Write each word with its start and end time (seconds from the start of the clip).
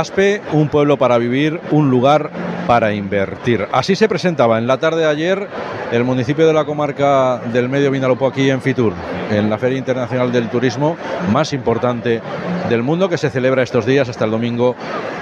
Aspe, 0.00 0.42
un 0.52 0.68
pueblo 0.68 0.96
para 0.96 1.18
vivir, 1.18 1.60
un 1.70 1.90
lugar 1.90 2.30
para 2.66 2.92
invertir. 2.94 3.66
Así 3.72 3.94
se 3.96 4.08
presentaba 4.08 4.58
en 4.58 4.66
la 4.66 4.78
tarde 4.78 5.02
de 5.02 5.08
ayer 5.08 5.48
el 5.92 6.04
municipio 6.04 6.46
de 6.46 6.52
la 6.52 6.64
comarca 6.64 7.40
del 7.52 7.68
Medio 7.68 7.90
Vinalopó 7.90 8.26
aquí 8.26 8.50
en 8.50 8.60
Fitur, 8.60 8.92
en 9.30 9.50
la 9.50 9.58
Feria 9.58 9.78
Internacional 9.78 10.32
del 10.32 10.48
Turismo 10.48 10.96
más 11.32 11.52
importante 11.52 12.20
del 12.68 12.82
mundo 12.82 13.08
que 13.08 13.18
se 13.18 13.30
celebra 13.30 13.62
estos 13.62 13.86
días 13.86 14.08
hasta 14.08 14.24
el 14.24 14.30
domingo 14.30 14.74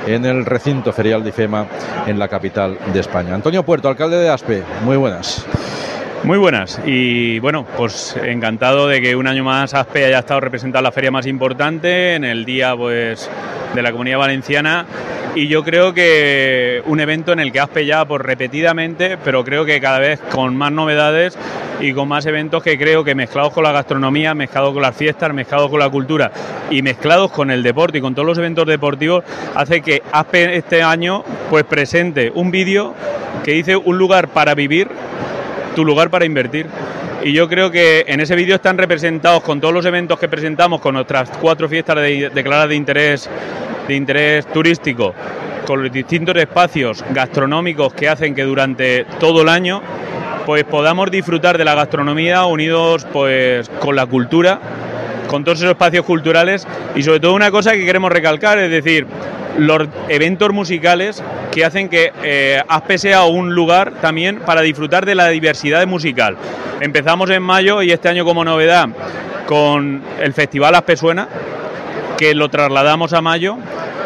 en 0.06 0.24
el 0.24 0.44
recinto 0.44 0.92
ferial 0.92 1.22
de 1.22 1.30
IFEMA 1.30 1.66
en 2.06 2.18
la 2.18 2.28
capital 2.28 2.78
de 2.92 3.00
España. 3.00 3.34
Antonio 3.34 3.64
Puerto, 3.64 3.88
alcalde 3.88 4.18
de 4.18 4.28
Aspe, 4.28 4.62
muy 4.84 4.96
buenas. 4.96 5.44
Muy 6.24 6.38
buenas. 6.38 6.80
Y 6.86 7.40
bueno, 7.40 7.66
pues 7.76 8.16
encantado 8.16 8.86
de 8.86 9.00
que 9.00 9.16
un 9.16 9.26
año 9.26 9.42
más 9.42 9.74
ASPE 9.74 10.04
haya 10.04 10.20
estado 10.20 10.38
representando 10.38 10.80
la 10.80 10.92
feria 10.92 11.10
más 11.10 11.26
importante 11.26 12.14
en 12.14 12.22
el 12.22 12.44
día 12.44 12.76
pues 12.76 13.28
de 13.74 13.82
la 13.82 13.90
Comunidad 13.90 14.18
Valenciana. 14.18 14.86
Y 15.34 15.48
yo 15.48 15.64
creo 15.64 15.92
que 15.92 16.80
un 16.86 17.00
evento 17.00 17.32
en 17.32 17.40
el 17.40 17.50
que 17.50 17.58
ASPE 17.58 17.86
ya 17.86 18.04
por 18.04 18.24
repetidamente, 18.24 19.18
pero 19.24 19.42
creo 19.42 19.64
que 19.64 19.80
cada 19.80 19.98
vez 19.98 20.20
con 20.30 20.54
más 20.54 20.70
novedades 20.70 21.36
y 21.80 21.92
con 21.92 22.06
más 22.06 22.24
eventos 22.26 22.62
que 22.62 22.78
creo 22.78 23.02
que 23.02 23.16
mezclados 23.16 23.52
con 23.52 23.64
la 23.64 23.72
gastronomía, 23.72 24.32
mezclados 24.32 24.72
con 24.72 24.82
las 24.82 24.96
fiestas, 24.96 25.34
mezclados 25.34 25.70
con 25.70 25.80
la 25.80 25.90
cultura 25.90 26.30
y 26.70 26.82
mezclados 26.82 27.32
con 27.32 27.50
el 27.50 27.64
deporte 27.64 27.98
y 27.98 28.00
con 28.00 28.14
todos 28.14 28.26
los 28.26 28.38
eventos 28.38 28.64
deportivos 28.66 29.24
hace 29.56 29.80
que 29.80 30.04
ASPE 30.12 30.56
este 30.56 30.84
año 30.84 31.24
pues 31.50 31.64
presente 31.64 32.30
un 32.32 32.52
vídeo 32.52 32.94
que 33.42 33.52
dice 33.52 33.74
un 33.74 33.98
lugar 33.98 34.28
para 34.28 34.54
vivir 34.54 34.88
tu 35.74 35.84
lugar 35.84 36.10
para 36.10 36.24
invertir. 36.24 36.66
Y 37.22 37.32
yo 37.32 37.48
creo 37.48 37.70
que 37.70 38.04
en 38.08 38.20
ese 38.20 38.34
vídeo 38.34 38.56
están 38.56 38.78
representados 38.78 39.42
con 39.42 39.60
todos 39.60 39.72
los 39.72 39.86
eventos 39.86 40.18
que 40.18 40.28
presentamos, 40.28 40.80
con 40.80 40.94
nuestras 40.94 41.30
cuatro 41.40 41.68
fiestas 41.68 41.96
declaradas 42.34 42.68
de 42.68 42.74
interés, 42.74 43.30
de 43.86 43.94
interés 43.94 44.46
turístico, 44.46 45.14
con 45.66 45.82
los 45.82 45.92
distintos 45.92 46.36
espacios 46.36 47.04
gastronómicos 47.10 47.94
que 47.94 48.08
hacen 48.08 48.34
que 48.34 48.42
durante 48.42 49.04
todo 49.20 49.42
el 49.42 49.48
año 49.48 49.80
pues 50.44 50.64
podamos 50.64 51.10
disfrutar 51.10 51.56
de 51.56 51.64
la 51.64 51.74
gastronomía 51.74 52.44
unidos 52.46 53.06
pues 53.12 53.68
con 53.80 53.94
la 53.94 54.06
cultura, 54.06 54.58
con 55.28 55.44
todos 55.44 55.58
esos 55.58 55.70
espacios 55.70 56.04
culturales 56.04 56.66
y 56.96 57.02
sobre 57.02 57.20
todo 57.20 57.34
una 57.34 57.50
cosa 57.50 57.72
que 57.72 57.84
queremos 57.84 58.10
recalcar, 58.10 58.58
es 58.58 58.70
decir, 58.70 59.06
los 59.58 59.88
eventos 60.08 60.52
musicales 60.52 61.22
que 61.50 61.64
hacen 61.64 61.88
que 61.88 62.12
eh, 62.22 62.62
Aspe 62.68 62.98
sea 62.98 63.24
un 63.24 63.54
lugar 63.54 63.92
también 64.00 64.40
para 64.40 64.62
disfrutar 64.62 65.06
de 65.06 65.14
la 65.14 65.28
diversidad 65.28 65.86
musical. 65.86 66.36
Empezamos 66.80 67.30
en 67.30 67.42
mayo 67.42 67.82
y 67.82 67.92
este 67.92 68.08
año 68.08 68.24
como 68.24 68.44
novedad 68.44 68.88
con 69.46 70.02
el 70.20 70.32
Festival 70.32 70.74
Aspe 70.74 70.96
Suena, 70.96 71.28
que 72.16 72.34
lo 72.34 72.48
trasladamos 72.48 73.12
a 73.12 73.20
mayo. 73.20 73.56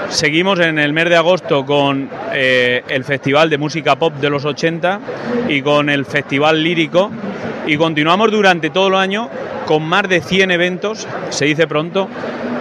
Seguimos 0.08 0.60
en 0.60 0.78
el 0.78 0.92
mes 0.92 1.08
de 1.08 1.16
agosto 1.16 1.66
con 1.66 2.08
eh, 2.32 2.82
el 2.88 3.04
Festival 3.04 3.50
de 3.50 3.58
Música 3.58 3.96
Pop 3.96 4.14
de 4.14 4.30
los 4.30 4.44
80 4.44 5.00
y 5.48 5.62
con 5.62 5.88
el 5.88 6.04
Festival 6.04 6.62
Lírico 6.62 7.10
y 7.66 7.76
continuamos 7.76 8.30
durante 8.30 8.70
todo 8.70 8.88
el 8.88 8.94
año 8.94 9.28
con 9.66 9.82
más 9.82 10.08
de 10.08 10.20
100 10.20 10.50
eventos, 10.52 11.06
se 11.30 11.46
dice 11.46 11.66
pronto, 11.66 12.08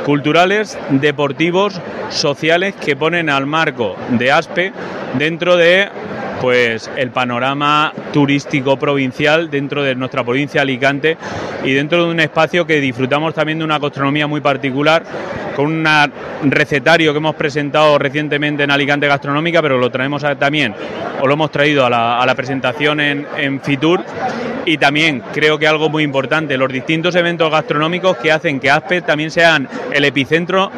culturales, 0.06 0.78
deportivos, 0.90 1.80
sociales 2.10 2.76
que 2.76 2.96
ponen 2.96 3.30
al 3.30 3.46
marco 3.46 3.96
de 4.10 4.32
ASPE 4.32 4.74
dentro 5.18 5.56
de 5.58 5.90
pues 6.46 6.92
el 6.96 7.10
panorama 7.10 7.92
turístico 8.14 8.78
provincial 8.78 9.50
dentro 9.50 9.82
de 9.82 9.96
nuestra 9.96 10.24
provincia 10.24 10.62
Alicante 10.62 11.18
y 11.64 11.74
dentro 11.74 12.06
de 12.06 12.12
un 12.12 12.20
espacio 12.20 12.68
que 12.68 12.80
disfrutamos 12.80 13.34
también 13.34 13.58
de 13.58 13.66
una 13.66 13.80
gastronomía 13.80 14.28
muy 14.28 14.42
particular 14.42 15.02
con 15.56 15.66
un 15.66 15.88
recetario 16.44 17.14
que 17.14 17.18
hemos 17.18 17.34
presentado 17.34 17.98
recientemente 17.98 18.62
en 18.62 18.70
Alicante 18.70 19.08
Gastronómica, 19.08 19.60
pero 19.60 19.80
lo 19.80 19.90
traemos 19.90 20.24
también, 20.38 20.76
o 21.20 21.26
lo 21.26 21.34
hemos 21.34 21.50
traído 21.50 21.84
a 21.84 21.90
la, 21.90 22.36
presentación 22.36 23.00
en, 23.00 23.26
en, 23.38 23.60
Fitur. 23.60 24.02
Y 24.66 24.78
también 24.78 25.24
creo 25.34 25.58
que 25.58 25.68
algo 25.68 25.90
muy 25.90 26.04
importante, 26.04 26.58
los 26.58 26.72
distintos 26.72 27.16
eventos 27.16 27.50
gastronómicos 27.50 28.18
que 28.18 28.32
hacen 28.32 28.60
que 28.60 28.70
ASPE 28.70 29.02
también 29.02 29.32
sean 29.32 29.68
el 29.92 30.06
epicentro 30.06 30.70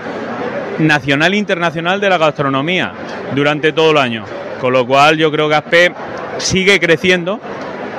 nacional 0.79 1.33
e 1.33 1.37
internacional 1.37 1.99
de 1.99 2.09
la 2.09 2.17
gastronomía 2.17 2.91
durante 3.35 3.71
todo 3.71 3.91
el 3.91 3.97
año. 3.97 4.25
Con 4.59 4.73
lo 4.73 4.85
cual 4.85 5.17
yo 5.17 5.31
creo 5.31 5.49
que 5.49 5.55
ASPE 5.55 5.93
sigue 6.37 6.79
creciendo 6.79 7.39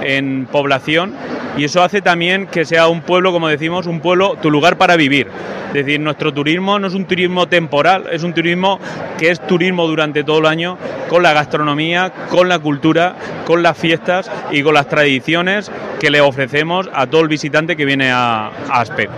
en 0.02 0.46
población 0.46 1.14
y 1.56 1.64
eso 1.64 1.82
hace 1.82 2.02
también 2.02 2.46
que 2.46 2.64
sea 2.64 2.88
un 2.88 3.00
pueblo, 3.02 3.32
como 3.32 3.48
decimos, 3.48 3.86
un 3.86 4.00
pueblo, 4.00 4.36
tu 4.40 4.50
lugar 4.50 4.78
para 4.78 4.96
vivir. 4.96 5.28
Es 5.68 5.74
decir, 5.74 6.00
nuestro 6.00 6.32
turismo 6.32 6.78
no 6.78 6.86
es 6.86 6.94
un 6.94 7.04
turismo 7.04 7.46
temporal, 7.46 8.06
es 8.10 8.22
un 8.22 8.32
turismo 8.32 8.80
que 9.18 9.30
es 9.30 9.46
turismo 9.46 9.86
durante 9.86 10.24
todo 10.24 10.38
el 10.38 10.46
año, 10.46 10.78
con 11.10 11.22
la 11.22 11.34
gastronomía, 11.34 12.10
con 12.30 12.48
la 12.48 12.58
cultura, 12.58 13.16
con 13.44 13.62
las 13.62 13.76
fiestas 13.76 14.30
y 14.50 14.62
con 14.62 14.72
las 14.72 14.88
tradiciones 14.88 15.70
que 16.00 16.10
le 16.10 16.20
ofrecemos 16.20 16.88
a 16.94 17.06
todo 17.06 17.20
el 17.20 17.28
visitante 17.28 17.76
que 17.76 17.84
viene 17.84 18.10
a, 18.10 18.50
Aspe. 18.70 19.08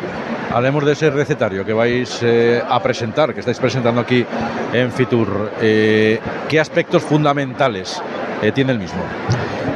Hablemos 0.52 0.84
de 0.84 0.92
ese 0.92 1.10
recetario 1.10 1.64
que 1.64 1.72
vais 1.72 2.18
eh, 2.22 2.60
a 2.68 2.82
presentar, 2.82 3.32
que 3.32 3.40
estáis 3.40 3.58
presentando 3.58 4.00
aquí 4.00 4.26
en 4.72 4.90
Fitur. 4.90 5.52
Eh, 5.60 6.18
¿Qué 6.48 6.58
aspectos 6.58 7.04
fundamentales 7.04 8.02
eh, 8.42 8.50
tiene 8.50 8.72
el 8.72 8.80
mismo? 8.80 9.00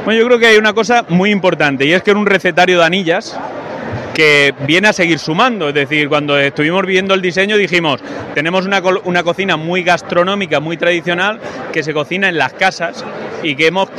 Bueno, 0.03 0.19
yo 0.19 0.25
creo 0.27 0.39
que 0.39 0.47
hay 0.47 0.57
una 0.57 0.73
cosa 0.73 1.05
muy 1.09 1.31
importante 1.31 1.85
y 1.85 1.93
es 1.93 2.03
que 2.03 2.11
en 2.11 2.17
un 2.17 2.25
recetario 2.25 2.79
de 2.79 2.85
anillas 2.85 3.37
que 4.15 4.53
viene 4.65 4.87
a 4.87 4.93
seguir 4.93 5.19
sumando. 5.19 5.67
Es 5.67 5.75
decir, 5.75 6.07
cuando 6.07 6.39
estuvimos 6.39 6.85
viendo 6.85 7.13
el 7.13 7.21
diseño 7.21 7.57
dijimos, 7.57 8.01
tenemos 8.33 8.65
una, 8.65 8.81
una 9.03 9.23
cocina 9.23 9.57
muy 9.57 9.83
gastronómica, 9.83 10.59
muy 10.59 10.77
tradicional, 10.77 11.39
que 11.71 11.83
se 11.83 11.93
cocina 11.93 12.29
en 12.29 12.37
las 12.37 12.53
casas 12.53 13.03
y 13.43 13.55
que 13.55 13.67
hemos 13.67 13.89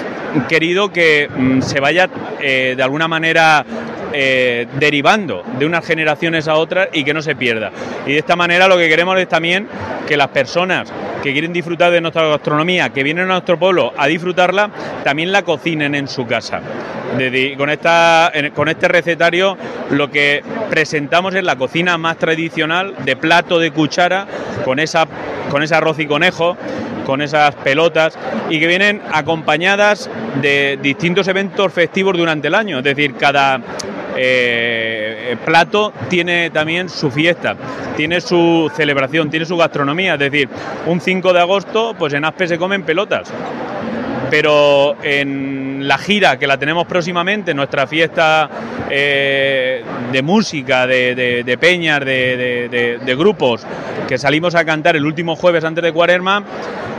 querido 0.49 0.91
que 0.91 1.29
mm, 1.29 1.61
se 1.61 1.81
vaya 1.81 2.09
eh, 2.41 2.75
de 2.77 2.83
alguna 2.83 3.09
manera 3.09 3.65
eh, 4.13 4.67
derivando 4.79 5.43
de 5.59 5.67
unas 5.67 5.85
generaciones 5.85 6.49
a 6.49 6.55
otras 6.55 6.89
y 6.93 7.05
que 7.05 7.13
no 7.13 7.21
se 7.21 7.37
pierda. 7.37 7.71
Y 8.07 8.13
de 8.13 8.19
esta 8.19 8.37
manera 8.37 8.69
lo 8.69 8.79
que 8.79 8.89
queremos 8.89 9.19
es 9.19 9.29
también 9.29 9.69
que 10.09 10.17
las 10.17 10.29
personas 10.29 10.91
que 11.27 11.33
quieren 11.33 11.53
disfrutar 11.53 11.91
de 11.91 12.01
nuestra 12.01 12.25
gastronomía, 12.29 12.91
que 12.91 13.03
vienen 13.03 13.25
a 13.25 13.33
nuestro 13.33 13.59
pueblo 13.59 13.93
a 13.97 14.07
disfrutarla, 14.07 14.71
también 15.03 15.33
la 15.33 15.43
cocinen 15.43 15.97
en 15.97 16.07
su 16.07 16.25
casa. 16.25 16.61
con, 17.59 17.69
esta, 17.69 18.33
con 18.55 18.69
este 18.69 18.87
recetario 18.87 19.57
lo 19.91 20.09
que 20.09 20.45
presentamos 20.71 21.35
es 21.35 21.43
la 21.43 21.57
cocina 21.57 21.99
más 21.99 22.17
tradicional 22.19 22.95
de 23.05 23.17
plato 23.17 23.59
de 23.59 23.73
cuchara, 23.73 24.25
con, 24.65 24.79
esa, 24.79 25.09
con 25.51 25.65
ese 25.65 25.75
arroz 25.75 25.99
y 25.99 26.07
conejo, 26.07 26.57
con 27.05 27.21
esas 27.21 27.57
pelotas 27.57 28.17
y 28.49 28.61
que 28.61 28.69
vienen 28.69 29.03
acompañadas 29.13 30.09
de 30.41 30.79
distintos 30.81 31.27
eventos 31.27 31.73
festivos 31.73 32.17
durante 32.17 32.47
el 32.47 32.55
año. 32.55 32.79
Es 32.79 32.85
decir, 32.85 33.17
cada 33.17 33.61
eh, 34.17 34.96
plato 35.45 35.93
tiene 36.09 36.51
también 36.51 36.89
su 36.89 37.11
fiesta, 37.11 37.57
tiene 37.97 38.21
su 38.21 38.71
celebración, 38.75 39.31
tiene 39.31 39.47
su 39.47 39.57
gastronomía. 39.57 40.15
Es 40.15 40.21
decir, 40.21 40.49
un 40.87 41.01
5 41.01 41.33
de 41.33 41.41
agosto, 41.41 41.95
pues 41.99 42.13
en 42.13 42.25
Aspe 42.25 42.49
se 42.49 42.59
comen 42.59 42.83
pelotas. 42.83 43.33
Pero 44.31 44.97
en 45.03 45.87
la 45.87 45.99
gira 45.99 46.39
que 46.39 46.47
la 46.47 46.59
tenemos 46.59 46.87
próximamente, 46.87 47.55
nuestra 47.55 47.87
fiesta 47.87 48.51
eh, 48.91 49.85
de 50.11 50.23
música, 50.23 50.87
de, 50.87 51.59
peñas, 51.61 52.01
de, 52.01 52.99
de 53.05 53.15
grupos, 53.15 53.65
que 54.09 54.19
salimos 54.19 54.55
a 54.55 54.65
cantar 54.65 54.97
el 54.97 55.07
último 55.07 55.37
jueves 55.37 55.65
antes 55.65 55.85
de 55.85 55.93
Cuaresma, 55.93 56.45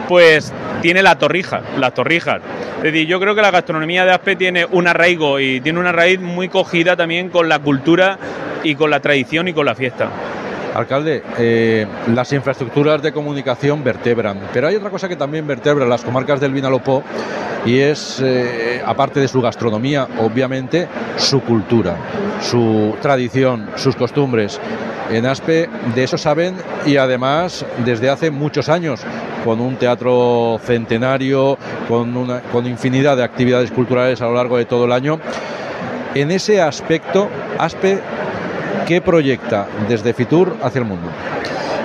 pues 0.08 0.54
tiene 0.88 1.04
la 1.04 1.20
torrija, 1.20 1.64
las 1.78 1.94
torrijas. 1.94 2.40
Es 2.78 2.84
decir, 2.84 3.06
yo 3.06 3.20
creo 3.20 3.36
que 3.36 3.42
la 3.42 3.52
gastronomía 3.52 4.06
de 4.06 4.12
Aspe 4.14 4.38
tiene 4.38 4.66
un 4.72 4.88
arraigo 4.88 5.38
y 5.38 5.60
tiene 5.60 5.82
una 5.82 5.92
raíz 5.92 6.18
muy 6.18 6.48
cogida 6.48 6.96
también 6.96 7.30
con 7.30 7.50
la 7.50 7.60
cultura 7.60 8.18
y 8.64 8.74
con 8.74 8.90
la 8.90 9.02
tradición 9.02 9.50
y 9.50 9.54
con 9.54 9.66
la 9.66 9.76
fiesta. 9.76 10.08
Alcalde, 10.74 11.24
eh, 11.40 11.86
las 12.16 12.32
infraestructuras 12.32 13.02
de 13.02 13.12
comunicación 13.12 13.84
vertebran, 13.84 14.40
pero 14.54 14.70
hay 14.70 14.78
otra 14.78 14.90
cosa 14.90 15.10
que 15.10 15.18
también 15.18 15.46
vertebra 15.46 15.86
las 15.86 16.06
comarcas 16.06 16.40
del 16.40 16.54
Vinalopó 16.54 17.04
y 17.66 17.80
es, 17.80 18.22
eh, 18.24 18.82
aparte 18.86 19.20
de 19.20 19.28
su 19.28 19.42
gastronomía, 19.42 20.08
obviamente, 20.20 20.88
su 21.18 21.42
cultura, 21.42 21.98
su 22.40 22.96
tradición, 23.02 23.72
sus 23.76 23.98
costumbres. 23.98 24.58
En 25.12 25.26
Aspe 25.26 25.70
de 25.96 26.04
eso 26.04 26.18
saben 26.18 26.56
y 26.86 26.98
además 26.98 27.66
desde 27.86 28.10
hace 28.10 28.30
muchos 28.30 28.70
años, 28.70 29.02
con 29.46 29.62
un 29.62 29.78
teatro 29.78 30.60
centenario, 30.64 31.58
con, 31.88 32.16
una, 32.18 32.42
con 32.42 32.68
infinidad 32.68 33.16
de 33.16 33.24
actividades 33.24 33.72
culturales 33.72 34.22
a 34.22 34.26
lo 34.26 34.34
largo 34.34 34.58
de 34.58 34.66
todo 34.66 34.86
el 34.86 34.92
año. 34.92 35.20
En 36.14 36.32
ese 36.32 36.62
aspecto, 36.62 37.30
Aspe 37.58 38.02
¿Qué 38.88 39.02
proyecta 39.02 39.68
desde 39.90 40.14
Fitur 40.14 40.56
hacia 40.64 40.80
el 40.80 40.86
mundo? 40.86 41.10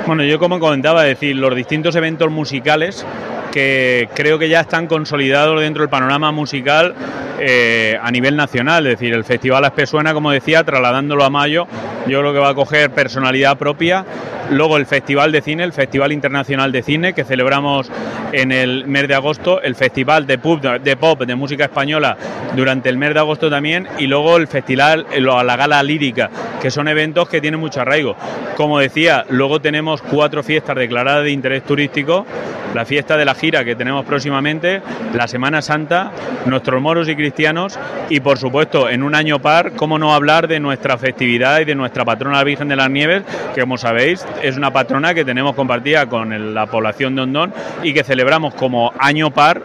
Bueno, 0.06 0.22
yo 0.22 0.38
como 0.38 0.60
comentaba, 0.60 1.02
decir, 1.02 1.34
los 1.34 1.52
distintos 1.52 1.96
eventos 1.96 2.30
musicales 2.30 3.04
que 3.52 4.08
creo 4.14 4.38
que 4.38 4.48
ya 4.48 4.60
están 4.60 4.88
consolidados 4.88 5.60
dentro 5.60 5.82
del 5.82 5.90
panorama 5.90 6.32
musical 6.32 6.94
eh, 7.38 7.98
a 8.02 8.10
nivel 8.10 8.34
nacional, 8.34 8.86
es 8.86 8.98
decir, 8.98 9.14
el 9.14 9.24
Festival 9.24 9.64
Aspe 9.64 9.86
suena, 9.86 10.14
como 10.14 10.30
decía, 10.30 10.64
trasladándolo 10.64 11.24
a 11.24 11.30
mayo, 11.30 11.66
yo 12.06 12.20
creo 12.20 12.32
que 12.32 12.38
va 12.38 12.50
a 12.50 12.54
coger 12.54 12.90
personalidad 12.90 13.56
propia. 13.56 14.04
Luego 14.50 14.76
el 14.76 14.86
Festival 14.86 15.32
de 15.32 15.40
Cine, 15.40 15.62
el 15.62 15.72
Festival 15.72 16.12
Internacional 16.12 16.72
de 16.72 16.82
Cine, 16.82 17.14
que 17.14 17.24
celebramos 17.24 17.90
en 18.32 18.52
el 18.52 18.86
mes 18.86 19.08
de 19.08 19.14
agosto, 19.14 19.62
el 19.62 19.76
Festival 19.76 20.26
de 20.26 20.36
Pop, 20.36 20.60
de, 20.62 20.96
pop, 20.96 21.22
de 21.22 21.34
música 21.34 21.64
española 21.64 22.16
durante 22.54 22.88
el 22.88 22.98
mes 22.98 23.14
de 23.14 23.20
agosto 23.20 23.48
también, 23.48 23.88
y 23.98 24.08
luego 24.08 24.36
el 24.36 24.48
Festival, 24.48 25.06
la 25.16 25.56
Gala 25.56 25.82
Lírica, 25.82 26.28
que 26.60 26.70
son 26.70 26.88
eventos 26.88 27.28
que 27.28 27.40
tienen 27.40 27.60
mucho 27.60 27.80
arraigo. 27.80 28.16
Como 28.56 28.78
decía, 28.78 29.24
luego 29.30 29.60
tenemos 29.60 30.02
cuatro 30.02 30.42
fiestas 30.42 30.76
declaradas 30.76 31.24
de 31.24 31.30
interés 31.30 31.64
turístico, 31.64 32.26
la 32.74 32.84
fiesta 32.84 33.16
de 33.16 33.24
la 33.24 33.34
gira 33.34 33.64
que 33.64 33.74
tenemos 33.74 34.04
próximamente, 34.04 34.82
la 35.14 35.28
Semana 35.28 35.62
Santa, 35.62 36.12
nuestros 36.46 36.80
moros 36.80 37.08
y 37.08 37.16
cristianos 37.16 37.78
y 38.08 38.20
por 38.20 38.38
supuesto 38.38 38.88
en 38.88 39.02
un 39.02 39.14
año 39.14 39.40
par, 39.40 39.72
cómo 39.72 39.98
no 39.98 40.14
hablar 40.14 40.48
de 40.48 40.60
nuestra 40.60 40.98
festividad 40.98 41.60
y 41.60 41.64
de 41.64 41.74
nuestra 41.74 42.04
patrona 42.04 42.42
Virgen 42.44 42.68
de 42.68 42.76
las 42.76 42.90
Nieves, 42.90 43.22
que 43.54 43.60
como 43.60 43.78
sabéis 43.78 44.26
es 44.42 44.56
una 44.56 44.72
patrona 44.72 45.14
que 45.14 45.24
tenemos 45.24 45.54
compartida 45.54 46.06
con 46.06 46.54
la 46.54 46.66
población 46.66 47.14
de 47.14 47.22
Hondón 47.22 47.52
y 47.82 47.92
que 47.92 48.04
celebramos 48.04 48.54
como 48.54 48.92
año 48.98 49.30
par 49.30 49.62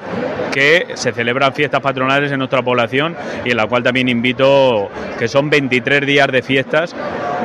que 0.51 0.88
se 0.95 1.12
celebran 1.12 1.54
fiestas 1.54 1.81
patronales 1.81 2.31
en 2.31 2.39
nuestra 2.39 2.62
población 2.62 3.15
y 3.45 3.51
en 3.51 3.57
la 3.57 3.68
cual 3.68 3.83
también 3.83 4.09
invito 4.09 4.89
que 5.19 5.27
son 5.27 5.50
23 5.50 6.06
días 6.06 6.31
de 6.31 6.42
fiestas 6.42 6.95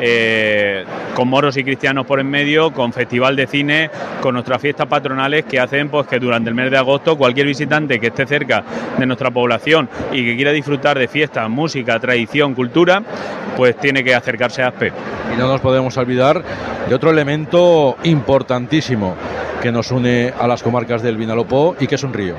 eh, 0.00 0.84
con 1.14 1.28
moros 1.28 1.56
y 1.56 1.64
cristianos 1.64 2.06
por 2.06 2.20
en 2.20 2.30
medio, 2.30 2.72
con 2.72 2.92
festival 2.92 3.36
de 3.36 3.46
cine, 3.46 3.90
con 4.20 4.34
nuestras 4.34 4.60
fiestas 4.62 4.86
patronales 4.86 5.44
que 5.52 5.60
hacen 5.60 5.90
pues 5.90 6.06
que 6.06 6.18
durante 6.18 6.48
el 6.48 6.54
mes 6.54 6.70
de 6.70 6.78
agosto 6.78 7.18
cualquier 7.18 7.46
visitante 7.46 8.00
que 8.00 8.06
esté 8.06 8.24
cerca 8.24 8.64
de 8.98 9.04
nuestra 9.04 9.30
población 9.30 9.86
y 10.10 10.24
que 10.24 10.34
quiera 10.34 10.50
disfrutar 10.50 10.98
de 10.98 11.08
fiestas, 11.08 11.46
música, 11.50 12.00
tradición, 12.00 12.54
cultura, 12.54 13.02
pues 13.54 13.76
tiene 13.76 14.02
que 14.02 14.14
acercarse 14.14 14.62
a 14.62 14.68
ASPE. 14.68 14.92
Y 15.34 15.36
no 15.36 15.48
nos 15.48 15.60
podemos 15.60 15.94
olvidar 15.98 16.42
de 16.88 16.94
otro 16.94 17.10
elemento 17.10 17.98
importantísimo 18.04 19.14
que 19.60 19.70
nos 19.70 19.90
une 19.90 20.32
a 20.40 20.46
las 20.46 20.62
comarcas 20.62 21.02
del 21.02 21.18
Vinalopó 21.18 21.76
y 21.78 21.86
que 21.86 21.96
es 21.96 22.02
un 22.02 22.14
río 22.14 22.34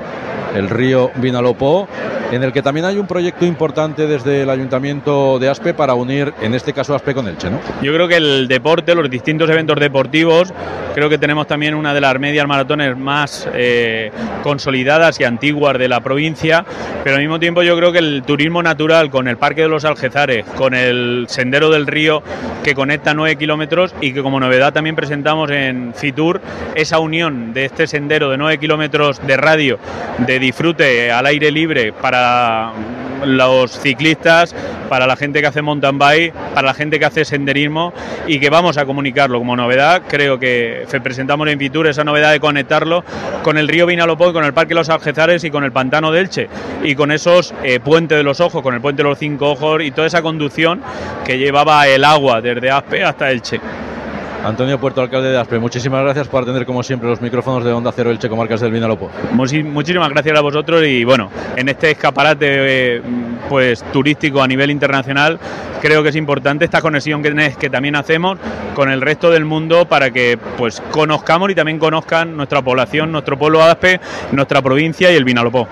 el 0.54 0.70
río 0.70 1.10
Vinalopó, 1.16 1.88
en 2.32 2.42
el 2.42 2.52
que 2.52 2.62
también 2.62 2.86
hay 2.86 2.98
un 2.98 3.06
proyecto 3.06 3.44
importante 3.44 4.06
desde 4.06 4.42
el 4.42 4.50
Ayuntamiento 4.50 5.38
de 5.38 5.48
Aspe 5.48 5.74
para 5.74 5.94
unir, 5.94 6.32
en 6.40 6.54
este 6.54 6.72
caso, 6.72 6.94
Aspe 6.94 7.14
con 7.14 7.28
Elche, 7.28 7.50
¿no? 7.50 7.60
Yo 7.82 7.92
creo 7.92 8.08
que 8.08 8.16
el 8.16 8.48
deporte, 8.48 8.94
los 8.94 9.10
distintos 9.10 9.48
eventos 9.50 9.78
deportivos, 9.78 10.52
creo 10.94 11.08
que 11.08 11.18
tenemos 11.18 11.46
también 11.46 11.74
una 11.74 11.92
de 11.92 12.00
las 12.00 12.18
medias 12.18 12.46
maratones 12.46 12.96
más 12.96 13.48
eh, 13.52 14.10
consolidadas 14.42 15.20
y 15.20 15.24
antiguas 15.24 15.78
de 15.78 15.88
la 15.88 16.00
provincia, 16.00 16.64
pero 17.02 17.16
al 17.16 17.22
mismo 17.22 17.38
tiempo 17.38 17.62
yo 17.62 17.76
creo 17.76 17.92
que 17.92 17.98
el 17.98 18.22
turismo 18.24 18.62
natural 18.62 19.10
con 19.10 19.28
el 19.28 19.36
Parque 19.36 19.62
de 19.62 19.68
los 19.68 19.84
Algezares, 19.84 20.44
con 20.56 20.74
el 20.74 21.26
Sendero 21.28 21.70
del 21.70 21.86
Río 21.86 22.22
que 22.62 22.74
conecta 22.74 23.12
9 23.12 23.36
kilómetros 23.36 23.94
y 24.00 24.12
que 24.12 24.22
como 24.22 24.40
novedad 24.40 24.72
también 24.72 24.96
presentamos 24.96 25.50
en 25.50 25.92
Fitur 25.94 26.40
esa 26.74 26.98
unión 26.98 27.52
de 27.52 27.66
este 27.66 27.86
sendero 27.86 28.30
de 28.30 28.38
9 28.38 28.58
kilómetros 28.58 29.24
de 29.26 29.36
radio 29.36 29.78
de 30.18 30.38
disfrute 30.44 31.10
al 31.10 31.24
aire 31.26 31.50
libre 31.50 31.92
para 31.92 32.72
los 33.24 33.70
ciclistas, 33.72 34.54
para 34.88 35.06
la 35.06 35.16
gente 35.16 35.40
que 35.40 35.46
hace 35.46 35.62
mountain 35.62 35.98
bike, 35.98 36.34
para 36.54 36.66
la 36.66 36.74
gente 36.74 36.98
que 36.98 37.06
hace 37.06 37.24
senderismo 37.24 37.92
y 38.26 38.38
que 38.38 38.50
vamos 38.50 38.76
a 38.76 38.84
comunicarlo 38.84 39.38
como 39.38 39.56
novedad. 39.56 40.02
Creo 40.06 40.38
que 40.38 40.86
presentamos 41.02 41.48
en 41.48 41.58
Fitur 41.58 41.86
esa 41.86 42.04
novedad 42.04 42.32
de 42.32 42.40
conectarlo 42.40 43.04
con 43.42 43.56
el 43.56 43.68
río 43.68 43.86
Vinalopó, 43.86 44.32
con 44.32 44.44
el 44.44 44.52
Parque 44.52 44.74
Los 44.74 44.90
Algezares 44.90 45.44
y 45.44 45.50
con 45.50 45.64
el 45.64 45.72
Pantano 45.72 46.12
de 46.12 46.20
Elche 46.20 46.48
y 46.82 46.94
con 46.94 47.10
esos 47.10 47.54
eh, 47.62 47.80
puentes 47.80 48.18
de 48.18 48.24
los 48.24 48.40
ojos, 48.40 48.62
con 48.62 48.74
el 48.74 48.80
puente 48.80 49.02
de 49.02 49.08
los 49.08 49.18
cinco 49.18 49.50
ojos 49.50 49.82
y 49.82 49.90
toda 49.90 50.06
esa 50.06 50.20
conducción 50.20 50.82
que 51.24 51.38
llevaba 51.38 51.88
el 51.88 52.04
agua 52.04 52.40
desde 52.40 52.70
Aspe 52.70 53.02
hasta 53.02 53.30
Elche. 53.30 53.60
Antonio 54.44 54.78
Puerto, 54.78 55.00
alcalde 55.00 55.30
de 55.30 55.38
Aspe, 55.38 55.58
muchísimas 55.58 56.02
gracias 56.02 56.28
por 56.28 56.42
atender 56.42 56.66
como 56.66 56.82
siempre 56.82 57.08
los 57.08 57.22
micrófonos 57.22 57.64
de 57.64 57.72
Onda 57.72 57.92
Cero 57.96 58.10
El 58.10 58.18
Checo 58.18 58.36
Marcas 58.36 58.60
del 58.60 58.72
Vinalopó. 58.72 59.10
Muchísimas 59.32 60.10
gracias 60.10 60.38
a 60.38 60.42
vosotros 60.42 60.84
y 60.84 61.02
bueno, 61.02 61.30
en 61.56 61.70
este 61.70 61.92
escaparate 61.92 62.96
eh, 62.96 63.02
pues 63.48 63.82
turístico 63.90 64.42
a 64.42 64.46
nivel 64.46 64.70
internacional 64.70 65.38
creo 65.80 66.02
que 66.02 66.10
es 66.10 66.16
importante 66.16 66.66
esta 66.66 66.82
conexión 66.82 67.22
que, 67.22 67.54
que 67.58 67.70
también 67.70 67.96
hacemos 67.96 68.38
con 68.74 68.90
el 68.90 69.00
resto 69.00 69.30
del 69.30 69.46
mundo 69.46 69.86
para 69.86 70.10
que 70.10 70.38
pues 70.58 70.82
conozcamos 70.90 71.50
y 71.50 71.54
también 71.54 71.78
conozcan 71.78 72.36
nuestra 72.36 72.60
población, 72.60 73.12
nuestro 73.12 73.38
pueblo 73.38 73.62
Aspe, 73.62 73.98
nuestra 74.32 74.60
provincia 74.60 75.10
y 75.10 75.14
el 75.14 75.24
Vinalopó. 75.24 75.66